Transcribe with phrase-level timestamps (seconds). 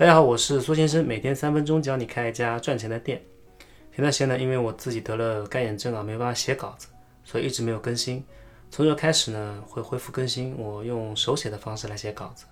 [0.00, 3.20] 大家好，我是苏先生，每天三分钟教你开一家赚钱的店。
[3.94, 6.88] 前段时间呢，因为我自己得了干眼症啊，没办法写稿子，
[7.22, 8.24] 所以一直没有更新。
[8.70, 12.46] 从这开始呢，会恢复更新，我用手写的方式来写稿子，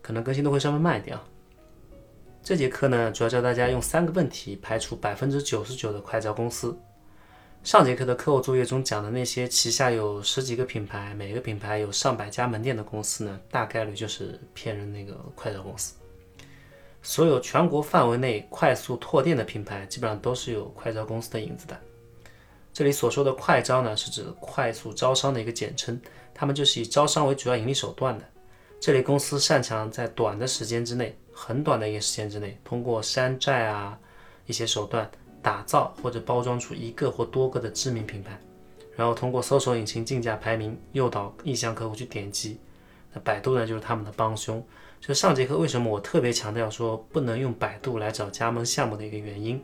[0.00, 1.24] 可能更新都会稍微慢一点啊。
[2.40, 6.78] 这节课呢，主要教大家用三个问题排除百分之九十九的快招公司。
[7.64, 15.92] 上节课的课后作业中讲的那些旗下有十几个品牌，每个品牌有上百家门店的公司呢，大概率就是骗人那个快招公司。
[17.06, 21.78] 所有全国范围内快速拓店的品牌，基本上都是有快招公司的影子的。
[22.72, 26.00] 这里所说的快招呢，是指快速招商的一个简称，
[26.34, 28.24] 他们就是以招商为主要盈利手段的。
[28.80, 33.96] 这类公司擅长在短的时间之内，很短的一个时间之内，通过山寨啊
[34.46, 35.08] 一些手段。
[35.40, 38.36] 打造或者包装出一个或多个的知名品牌，
[38.96, 42.58] 然后通过搜索引擎竞价排名诱导意向客户去点击。
[43.20, 44.64] 百度呢，就是他们的帮凶。
[45.00, 49.62] 就上节课为什么我特别强调说不能用百度来找加盟项目的一个原因。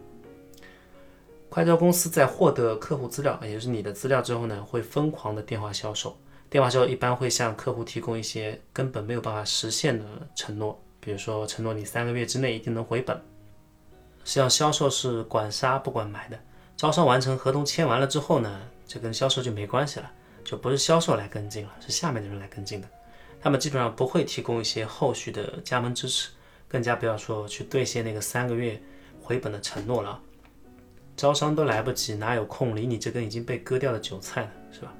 [1.48, 6.16] 快招公司在获得客户资料，也就是你的资料之后呢，会疯狂的电话销售。
[6.48, 13.16] 电话销售一般会向客户提供一些根本没有办法实现的承诺，比如说承诺你三个月之内一定能回本。
[14.24, 16.38] 实际上，销售是管杀不管埋的。
[16.76, 20.10] 招商完成，合同签完了之后呢，这跟销售就没关系了，
[20.44, 22.88] 就不是销售来跟进了，是下面的人来跟进的。
[23.42, 26.30] 他们基本上不会提供一些后续的加盟支持，
[26.68, 28.80] 更加不要说去兑现那个三个月
[29.20, 30.20] 回本的承诺了。
[31.16, 34.50] 招商都来不及，哪有空理你这根已经被割掉的韭菜呢？
[34.70, 34.92] 是吧？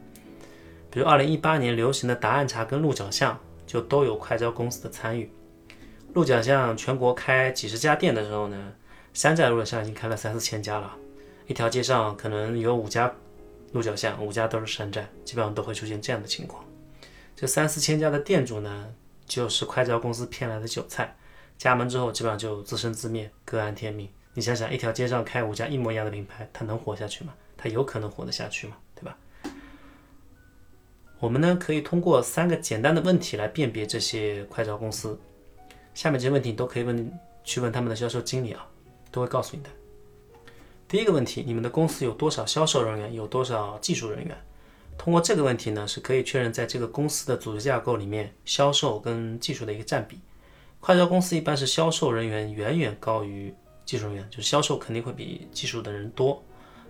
[0.90, 5.30] 比如二零一八年流行的答案茶跟鹿角巷，就都有快招公司的参与。
[6.12, 8.72] 鹿角巷全国开几十家店的时候呢？
[9.14, 10.94] 山寨鹿角巷已经开了三四千家了，
[11.46, 13.14] 一条街上可能有五家
[13.72, 16.64] 鹿角巷，五家都是山寨，基本上都会出现这样的情况。
[17.34, 18.94] 这三四千家的店主呢，
[19.27, 21.16] 就是快招公司骗来的韭菜，
[21.58, 24.08] 加盟之后基本上就自生自灭，各安天命。
[24.34, 27.34] 你想想，一条街上开五家一模一样的品牌，它能活下去吗？
[27.56, 28.77] 它有可能活得下去吗？
[28.94, 29.16] 对吧？
[31.20, 35.19] 我们呢可以通过三个简单的问题来辨别这些快招公司。
[35.94, 38.66] 下面这些问题你都可以问去问他们的销售经理啊。
[39.12, 39.69] 都会告诉你的。
[40.88, 44.34] 第一个问题，你们的公司有多少销售人员，有多少技术人员？
[44.97, 50.20] 通过这个问题呢，是可以确认在这个公司的组织架构里面，销售跟技术的一个占比。
[50.78, 53.54] 快销公司一般是销售人员远远高于
[53.84, 56.42] 技术人员，就是销售肯定会比技术的人多。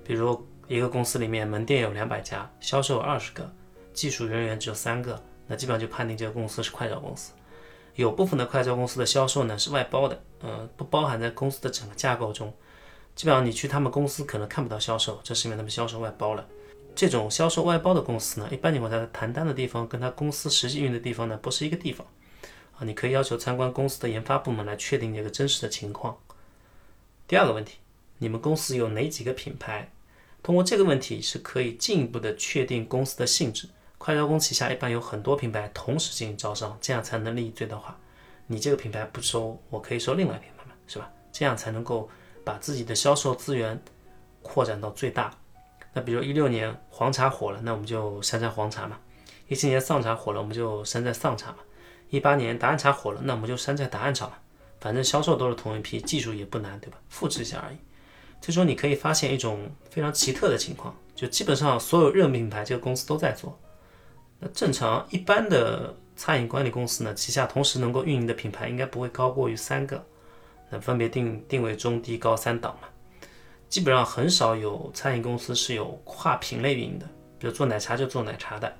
[0.04, 3.50] 比如一个公司里面门店有两百家，销售二十个，
[3.92, 7.32] 技术人员只有三个，那基本上就判定这个公司是快销公司。
[7.94, 12.52] 有部分的快销公司的销售呢是外包的，呃，不包含在公司的整个架构中。
[13.14, 16.46] 基本上你去他们公司可能看不到销售，这是因为他们销售外包了。
[16.94, 22.06] 这种销售外包的公司呢，一般情况下谈单的地方跟他公司实际运营的地方呢不是一个地方
[22.78, 22.84] 啊。
[22.84, 26.16] 你可以要求参观公司的研发部门来确定这个真实的情况。
[27.26, 27.78] 第二个问题，
[28.19, 29.91] 你们公司有哪几个品牌？
[30.42, 33.69] 通过这个问题是可以进一步的确定公司的性质。
[33.97, 37.97] 快招公旗下一般有很多品牌同时进行招商，这样才能利益最大化。
[38.48, 41.09] 你这个品牌不收，我可以收另外品牌嘛，是吧？
[41.30, 42.10] 这样才能够
[42.44, 43.80] 把自己的销售资源
[44.42, 45.32] 扩展到最大。
[45.92, 48.97] 那比如一六年黄茶火了，那我们就山寨黄茶嘛；
[49.48, 51.58] 一七年丧茶火了，我们就山寨丧茶嘛；
[52.08, 54.32] 一八年答案茶火了，那我们就山寨答案茶嘛。
[54.80, 56.98] 反正销售都是同一批，技术也不难，对吧？
[57.08, 57.76] 复制一下而已。
[58.41, 63.56] 这时候你可以发现一种非常奇特的情况，就基本上所有热门品牌这个公司都在做。
[64.41, 70.04] 那正常一般的餐饮管理公司呢，旗下同时能够运营的品牌应该不会高过于三个，
[70.70, 72.88] 那分别定定位中低高三档嘛。
[73.72, 77.06] 基本上很少有餐饮公司是有跨品类运营的，
[77.38, 78.71] 比如做奶茶就做奶茶的，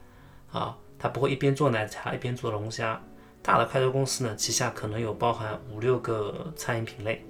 [0.51, 3.03] 啊，他不会一边做奶茶一边做龙虾。
[3.41, 7.25] 大的快销公司呢，旗下可能有包含五六个餐饮品类，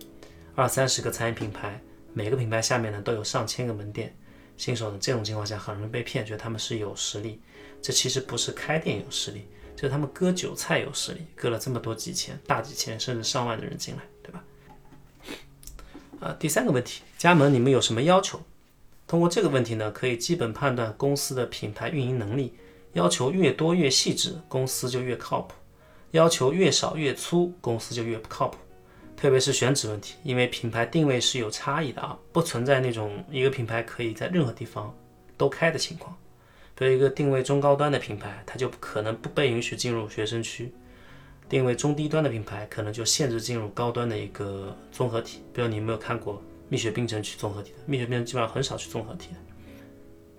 [0.57, 1.81] 二三十个餐饮品牌，
[2.13, 4.13] 每个品牌下面呢都有上千个门店。
[4.57, 7.41] 新手呢这种情况下很容易被骗，觉得他们是有实力。
[7.81, 9.47] 这其实不是开店有实力，
[9.77, 14.03] 就是他们割韭菜有实力，割了这么多几千、大几千甚至上万的人进来，
[16.23, 16.35] 呃？
[16.35, 18.41] 第三个问题，加盟你们有什么要求？
[19.07, 22.55] 通过这个问题呢，可以基本判断公司的品牌运营能力。
[22.95, 25.55] 要求越多越细致，公司就越靠谱；
[26.11, 28.59] 要求越少越粗，公司就越不靠谱。
[29.17, 34.95] 特别是选址问题，因为品牌定位是有差异的啊，不存在那种一个品牌可以在任何地方
[35.39, 36.15] 都开的情况。
[36.75, 40.67] 比如一个定位中高端的品牌，它就不可能不被允许进入学生区；
[41.53, 45.43] 定位中低端的品牌，可能就限制进入高端的一个综合体。
[45.53, 47.79] 比如你有没有看过蜜雪冰城去综合体的？
[47.85, 49.37] 蜜雪冰城基本上很少去综合体的。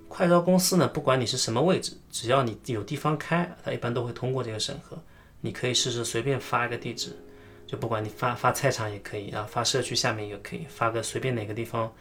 [0.07, 4.97] 快招公司呢，不管你是什么位置，只要你有地方开，它一般都会通过这个审核。
[5.39, 7.15] 你可以试试随便发一个地址，
[7.67, 11.93] 就不管你发发菜场也可以啊，发社区下面也可以，发个随便哪个地方，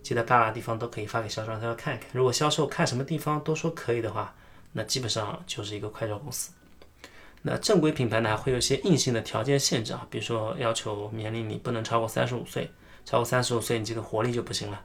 [0.00, 2.08] 记得旮旯地方都可以发给销售让他看一看。
[2.12, 4.32] 如果销售看什么地方都说可以的话，
[4.70, 6.52] 那基本上就是一个快招公司。
[7.42, 12.70] 那正规品牌呢，会有一些硬性的条件限制啊，比如说要求年龄你不能超过三十五岁，
[13.04, 14.84] 超过三十五岁你这个活力就不行了，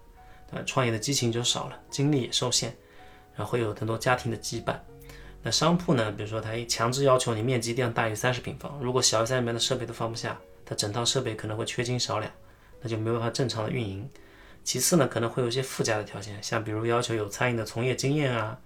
[0.51, 2.73] 呃，创业的激情就少了，精力也受限，
[3.35, 4.75] 然后会有很多家庭的羁绊。
[5.43, 12.31] 那商铺呢，比如说它强制要求你面积一定要大于三十平方，如果小于三十平方的设备都放不下，它整套设备可能会缺斤少两，
[12.81, 14.09] 那就没有办法正常的运营。
[14.63, 18.57] 其次呢，可能会有一些附加的条件，像比如要求有餐饮的从业经验啊。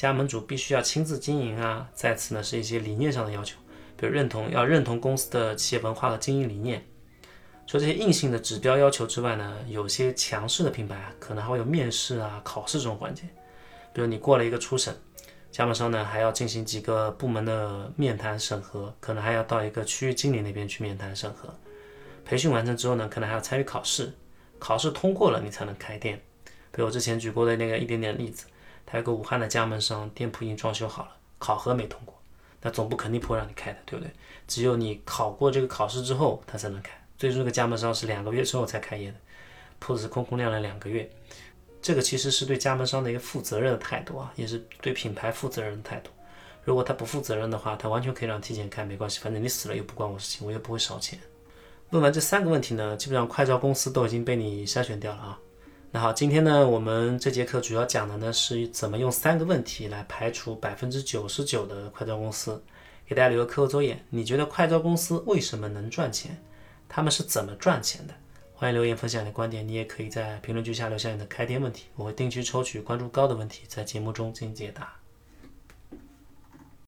[0.00, 1.86] 加盟主必须要亲自经营啊！
[1.92, 3.58] 再次呢是一些理念上的要求，
[3.98, 6.82] 比如认同要认同公司的企业文化和经营理念。
[7.66, 13.24] 除这些硬性的指标要求之外呢，有些强势的品牌啊，可能还会有面试啊、考试这种环节。
[13.92, 14.96] 比如你过了一个初审，
[15.52, 21.54] 加盟商呢还要进行几个部门的面谈审核，可能还要到一个区域经理那边去面谈审核。
[22.24, 24.14] 培训完成之后呢，可能还要参与考试，
[24.58, 26.18] 考试通过了你才能开店。
[26.72, 28.46] 比如我之前举过的那个一点点例子。
[28.90, 32.20] 还有个武汉的加盟商，店铺已经装修好了，考核没通过，
[32.60, 34.10] 那总部肯定不会让你开的，对不对？
[34.48, 36.90] 只有你考过这个考试之后，他才能开。
[37.16, 39.16] 最终这个加盟商是两个月之后才开业的，
[39.78, 41.08] 铺子空空晾了两个月，
[41.80, 46.10] 这个其实是对加盟商的一个负责任的态度啊，也是对品牌负责任的态度。
[46.64, 51.16] 如果他不负责任的话，他完全可以让提前开，没关系，反正你死了又不关我事情，我也不会少钱。
[51.90, 55.38] 问完这三个问题呢，基本上快招公司都已经被你筛选掉了啊。
[55.92, 62.62] 那好，今天呢，我们这节课主要讲的呢是怎么用三个问题来排除百分之九十九的快招公司，
[63.04, 64.00] 给大家留个课后作业。
[64.08, 66.40] 你觉得快招公司为什么能赚钱？
[66.88, 68.14] 他们是怎么赚钱的？
[68.54, 69.66] 欢迎留言分享你的观点。
[69.66, 74.99] 你也可以在评论区下留下你的开店问题，我会定期抽取关注高的问题，在节目中进行解答。